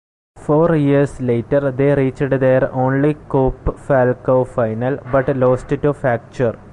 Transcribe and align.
Four 0.35 0.75
years 0.75 1.21
later 1.21 1.69
they 1.69 1.93
reached 1.93 2.27
their 2.31 2.73
only 2.73 3.13
Coupe 3.29 3.77
Falcou 3.77 4.47
final 4.47 4.97
but 5.11 5.37
lost 5.37 5.69
to 5.69 5.77
Facture. 5.93 6.57